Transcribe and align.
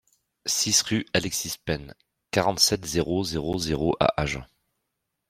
six 0.47 0.81
rue 0.81 1.05
Alexis 1.13 1.57
Pain, 1.63 1.93
quarante-sept, 2.31 2.83
zéro 2.85 3.23
zéro 3.23 3.59
zéro 3.59 3.95
à 3.99 4.11
Agen 4.19 4.43